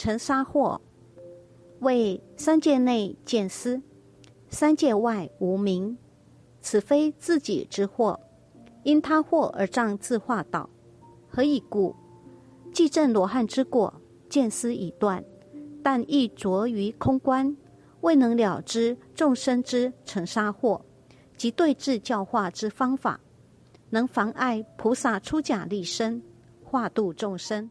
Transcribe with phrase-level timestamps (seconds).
[0.00, 0.80] 成沙祸，
[1.80, 3.82] 为三界内见思，
[4.48, 5.98] 三界外无名，
[6.62, 8.18] 此非自己之祸，
[8.82, 10.70] 因他祸而障自化道。
[11.28, 11.94] 何以故？
[12.72, 13.92] 既证罗汉之过，
[14.30, 15.22] 见思已断，
[15.82, 17.54] 但亦着于空观，
[18.00, 20.80] 未能了知众生之成沙祸
[21.36, 23.20] 及对治教化之方法，
[23.90, 26.22] 能妨碍菩萨出假立身，
[26.64, 27.68] 化度众生。